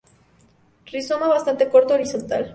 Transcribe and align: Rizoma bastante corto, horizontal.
Rizoma 0.87 1.27
bastante 1.27 1.69
corto, 1.69 1.93
horizontal. 1.93 2.49